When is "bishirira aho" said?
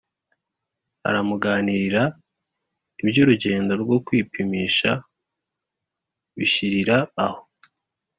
6.35-7.39